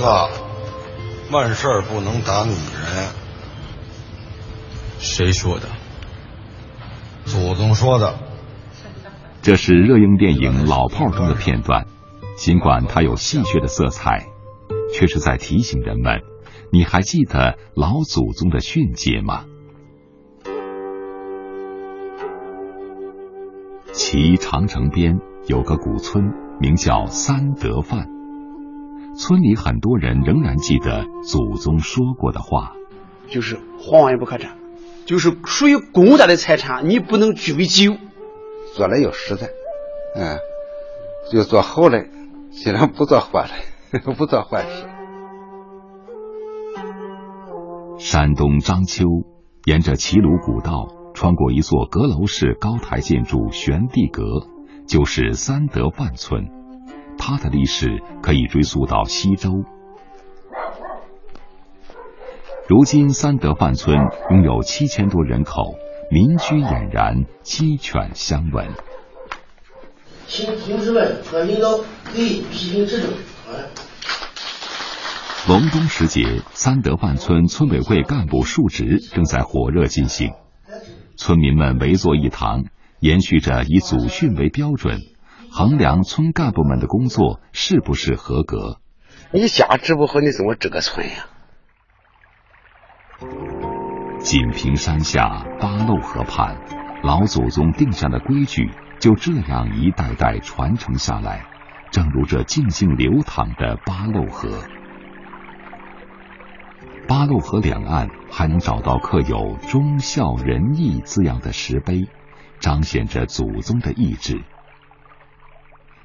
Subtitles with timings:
[0.00, 0.06] 子，
[1.30, 3.08] 万事儿不能打女人。
[4.98, 5.68] 谁说的？
[7.26, 8.14] 祖宗说的。
[9.42, 11.86] 这是热映电影《老炮儿》中的片段，
[12.36, 14.26] 尽管它有戏谑的色彩，
[14.94, 16.20] 却是在提醒人们：
[16.72, 19.44] 你还记得老祖宗的训诫吗？
[23.92, 28.19] 其长城边有个古村，名叫三德范。
[29.20, 32.72] 村里很多人仍然记得祖宗说过的话，
[33.28, 34.56] 就是皇位不可占，
[35.04, 37.98] 就是属于公家的财产，你不能据为己有。
[38.74, 39.50] 做了要实在，
[40.16, 40.38] 嗯，
[41.30, 42.06] 就做好的，
[42.50, 43.46] 尽量不做坏
[43.92, 44.86] 的， 不做坏事。
[47.98, 49.04] 山东章丘
[49.66, 54.22] 沿着齐鲁古道，穿过一座阁楼式高台建筑玄帝阁，
[54.86, 56.59] 就是三德范村。
[57.20, 59.64] 它的历史可以追溯到西周。
[62.66, 63.96] 如今，三德半村
[64.30, 65.76] 拥有七千多人口。
[66.12, 68.66] 民居俨然，鸡犬相闻。
[70.26, 71.78] 请同志们和领导
[72.12, 73.10] 给予批评指正。
[75.46, 80.32] 隆冬时节，三德半村村委会干部述职正在火热进行，
[81.16, 82.64] 村民们围坐一堂，
[82.98, 85.00] 延续着以祖训为标准，
[85.52, 88.80] 衡量村干部们的工作是不是合格。
[89.32, 91.26] 你家治不好，你怎么治个村呀？
[94.20, 96.56] 锦屏山下八路河畔，
[97.02, 98.70] 老祖宗定下的规矩
[99.00, 101.46] 就这样一代代传承下来，
[101.90, 104.62] 正如这静静流淌的八路河。
[107.08, 112.08] 八路河两岸还能找到刻有“忠孝仁义”字样的石碑，
[112.60, 114.40] 彰显着祖宗的意志。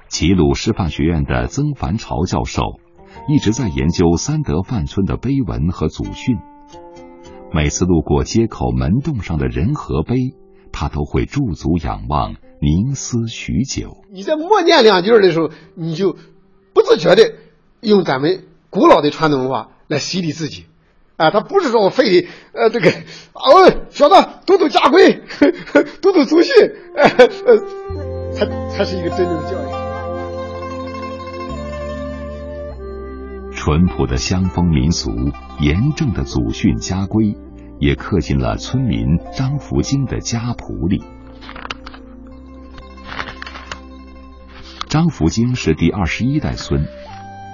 [0.08, 2.62] 齐鲁师范学院的曾凡朝教授
[3.28, 6.38] 一直在研究三德范村的碑文和祖训。
[7.52, 10.34] 每次路过街口门洞上的人和碑，
[10.72, 13.96] 他都会驻足仰望，凝思许久。
[14.12, 16.16] 你在默念两句的时候，你就
[16.72, 17.34] 不自觉的
[17.80, 20.66] 用咱们古老的传统文化来洗礼自己。
[21.16, 24.14] 啊，他不是说我非得呃这个，哦，小子
[24.46, 25.22] 读读家规，
[26.02, 26.52] 读读祖训，
[26.94, 29.65] 呃，才才是一个真正的教育。
[33.66, 35.10] 淳朴的乡风民俗，
[35.58, 37.36] 严正的祖训家规，
[37.80, 41.02] 也刻进了村民张福京的家谱里。
[44.88, 46.86] 张福京是第二十一代孙，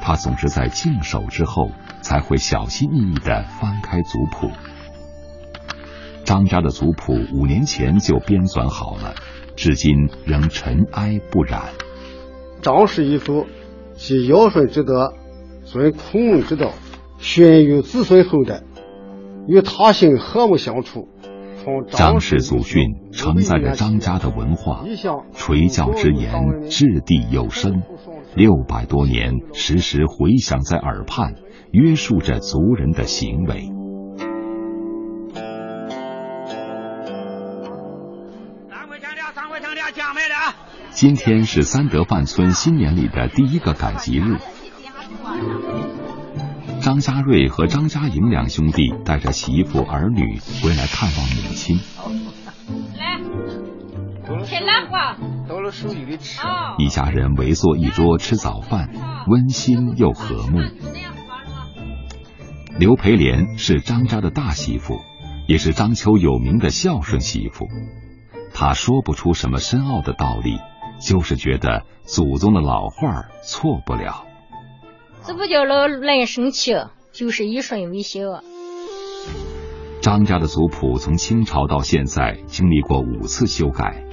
[0.03, 1.71] 他总是在静守之后，
[2.03, 4.51] 才会小心翼翼的翻开族谱。
[6.25, 9.15] 张家的族谱五年前就编纂好了，
[9.57, 11.63] 至今仍尘埃不染。
[12.61, 13.47] 张氏一族
[13.95, 15.15] 系尧舜之德。
[15.73, 16.71] 遵孔孟之道，
[17.17, 18.63] 训育子孙后代，
[19.49, 21.09] 与他姓和睦相处。
[21.89, 24.85] 张氏祖训承载着张家的文化，
[25.33, 27.83] 垂教之言掷地有声，
[28.35, 31.37] 六百多年时时回响在耳畔，
[31.71, 33.71] 约束着族人的行为。
[38.69, 40.55] 三回强调，三回强调，讲没了。
[40.91, 44.37] 今天是三德半村新年里的第一个赶集日。
[46.81, 51.79] 张家瑞和张家颖两兄弟带着媳妇儿女回来看望母亲。
[52.99, 53.21] 来，
[54.45, 55.17] 吃兰花，
[55.49, 56.41] 到了手里吃。
[56.79, 58.91] 一家人围坐一桌吃早饭，
[59.29, 60.59] 温馨又和睦。
[62.79, 64.99] 刘培莲是张家的大媳妇，
[65.47, 67.69] 也是张秋有名的孝顺媳妇。
[68.53, 70.59] 她说不出什么深奥的道理，
[71.01, 74.25] 就是觉得祖宗的老话错不了。
[75.25, 76.75] 这不叫老人生气，
[77.13, 78.43] 就是以顺为孝。
[80.01, 84.05] 张家的族谱从清朝到现在经历过五次修改，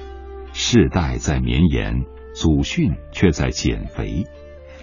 [0.52, 4.24] 世代在绵延，祖训却在减肥，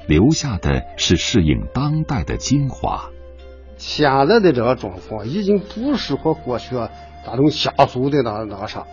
[0.06, 3.10] 留下的是适应当代的精华。
[3.78, 8.86] 现在的这个状况已经不适合过去那种家族的那那啥，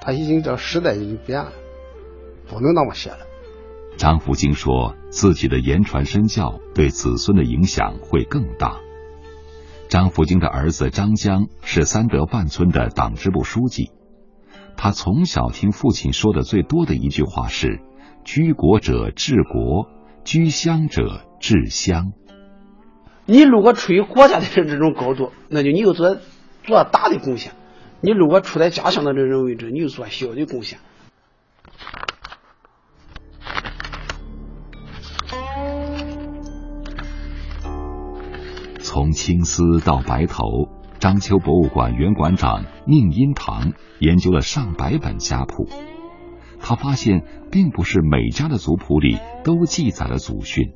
[0.00, 1.52] 他已经这时代已经变了，
[2.48, 3.18] 不能那么写了。
[3.96, 8.80] 张福京说自己的言传身教对子孙的影响会更大。
[9.88, 13.92] 张福京的儿子张江是三德半村的党支部书记，
[14.76, 17.80] 他从小听父亲说的最多的一句话是
[18.24, 19.88] ：“居国者治国，
[20.24, 22.12] 居乡者治乡。”
[23.26, 26.18] 你如果处于国家的这种高度，那就你有做
[26.64, 27.52] 做大的贡献；
[28.00, 30.80] 你如果处在家乡的这种位置，你就做小的贡献。
[38.94, 40.68] 从青丝到白头，
[41.00, 45.66] 章丘博物馆原馆长宁荫堂研究了上百本家谱。
[46.60, 50.74] 他发现，并不是每家的族谱里都记载了祖训。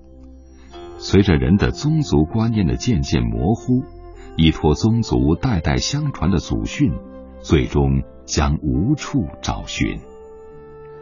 [0.97, 3.85] 随着人的宗族观念的渐渐模糊，
[4.37, 6.95] 依托宗族代代相传的祖训，
[7.39, 10.01] 最终将无处找寻。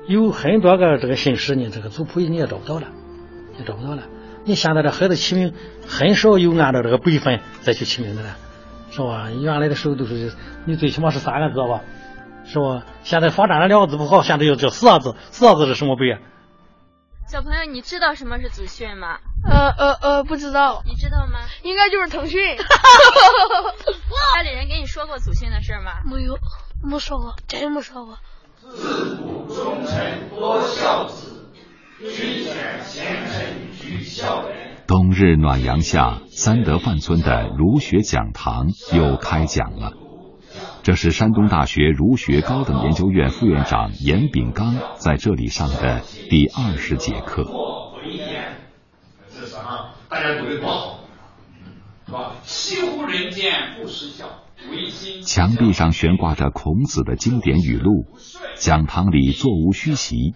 [0.07, 2.89] 有很多个这个姓氏呢，这个族谱你也找不到了，
[3.59, 4.03] 也找不到了。
[4.47, 5.53] 你现在这孩子起名
[5.89, 8.37] 很少有按照这个辈分再去起名的了，
[8.93, 9.29] 是吧？
[9.31, 10.33] 原来的时候都是
[10.65, 11.81] 你最起码是三个字吧，
[12.47, 12.87] 是吧？
[13.03, 16.21] 现在发展了两个字不好，现在要叫四个字，四个字是什么辈啊？
[17.27, 19.19] 小朋友，你知道什么是祖训吗？
[19.45, 20.83] 呃呃呃，不知道。
[20.87, 21.41] 你知道吗？
[21.65, 22.41] 应该就是腾讯。
[22.57, 26.03] 家里人给你说过祖训的事吗？
[26.05, 26.39] 没有，
[26.85, 28.17] 没说过，真没说过。
[28.61, 31.49] 自古忠臣多孝子，
[31.99, 34.76] 君选贤臣举孝廉。
[34.87, 39.93] 冬日暖阳下，三德范村的儒学讲堂又开讲了。
[40.85, 47.45] 这是山东大学儒学高等研究院副院长严炳刚在这里上的第二十节课。
[49.29, 51.01] 这是啊，大家读的多好，
[52.07, 52.37] 是吧？
[52.45, 53.89] 惜乎人间不
[54.71, 55.23] 唯心。
[55.23, 58.07] 墙壁上悬挂着孔子的经典语录，
[58.55, 60.35] 讲堂里座无虚席，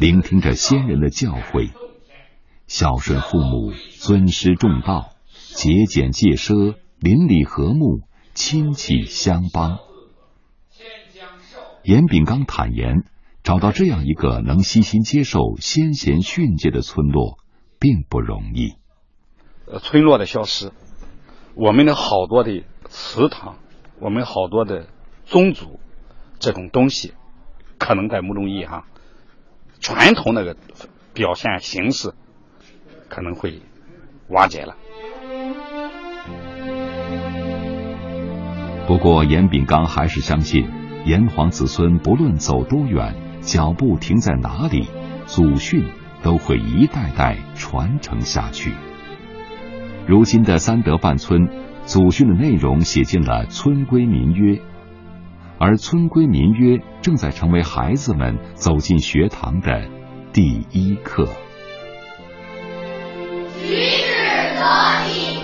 [0.00, 1.70] 聆听着先人的教诲：
[2.70, 8.02] 孝顺父母，尊师重道，节俭戒奢，邻里和睦。
[8.32, 9.80] 亲戚相帮。
[11.82, 13.02] 严炳刚坦言，
[13.42, 17.38] 找到这样一个能悉心接受先贤训诫的村落，
[17.80, 18.76] 并不容易。
[19.66, 20.70] 呃，村落的消失，
[21.56, 23.56] 我们的好多的祠堂，
[23.98, 24.86] 我们好多的
[25.24, 25.80] 宗族
[26.38, 27.14] 这种东西，
[27.78, 28.84] 可能在某种意义上，
[29.80, 30.56] 传统那个
[31.12, 32.14] 表现形式
[33.10, 33.60] 可能会
[34.28, 34.74] 瓦解了。
[38.86, 40.66] 不过，严炳刚还是相信，
[41.04, 44.88] 炎黄子孙不论走多远，脚步停在哪里，
[45.26, 45.84] 祖训
[46.22, 48.72] 都会一代代传承下去。
[50.06, 51.48] 如今的三德范村，
[51.84, 54.60] 祖训的内容写进了村规民约，
[55.58, 59.88] 而村规民约正在成为孩子们走进学堂的
[60.32, 61.28] 第一课。
[63.66, 64.08] 举止
[64.56, 64.60] 得
[65.06, 65.42] 体，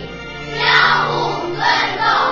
[0.58, 0.62] 相
[1.08, 1.12] 互
[1.54, 1.58] 尊
[1.98, 2.25] 重。